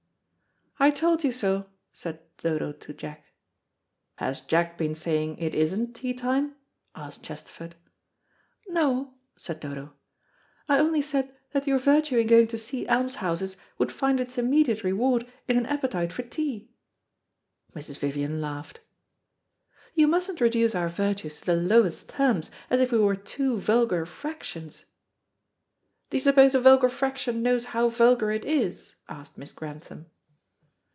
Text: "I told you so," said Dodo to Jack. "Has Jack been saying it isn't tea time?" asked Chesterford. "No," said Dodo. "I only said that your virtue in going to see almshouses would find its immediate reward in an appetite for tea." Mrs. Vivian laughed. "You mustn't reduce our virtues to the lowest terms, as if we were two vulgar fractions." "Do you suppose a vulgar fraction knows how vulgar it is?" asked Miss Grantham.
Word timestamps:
"I 0.83 0.89
told 0.89 1.23
you 1.23 1.31
so," 1.31 1.69
said 1.93 2.21
Dodo 2.37 2.71
to 2.71 2.91
Jack. 2.91 3.27
"Has 4.15 4.41
Jack 4.41 4.79
been 4.79 4.95
saying 4.95 5.37
it 5.37 5.53
isn't 5.53 5.93
tea 5.93 6.11
time?" 6.15 6.55
asked 6.95 7.21
Chesterford. 7.21 7.75
"No," 8.67 9.13
said 9.37 9.59
Dodo. 9.59 9.93
"I 10.67 10.79
only 10.79 11.03
said 11.03 11.35
that 11.51 11.67
your 11.67 11.77
virtue 11.77 12.17
in 12.17 12.25
going 12.25 12.47
to 12.47 12.57
see 12.57 12.87
almshouses 12.87 13.57
would 13.77 13.91
find 13.91 14.19
its 14.19 14.39
immediate 14.39 14.83
reward 14.83 15.27
in 15.47 15.55
an 15.55 15.67
appetite 15.67 16.11
for 16.11 16.23
tea." 16.23 16.71
Mrs. 17.75 17.99
Vivian 17.99 18.41
laughed. 18.41 18.79
"You 19.93 20.07
mustn't 20.07 20.41
reduce 20.41 20.73
our 20.73 20.89
virtues 20.89 21.41
to 21.41 21.45
the 21.45 21.55
lowest 21.55 22.09
terms, 22.09 22.49
as 22.71 22.79
if 22.79 22.91
we 22.91 22.97
were 22.97 23.15
two 23.15 23.59
vulgar 23.59 24.07
fractions." 24.07 24.85
"Do 26.09 26.17
you 26.17 26.21
suppose 26.21 26.55
a 26.55 26.59
vulgar 26.59 26.89
fraction 26.89 27.43
knows 27.43 27.65
how 27.65 27.87
vulgar 27.87 28.31
it 28.31 28.45
is?" 28.45 28.95
asked 29.07 29.37
Miss 29.37 29.51
Grantham. 29.51 30.07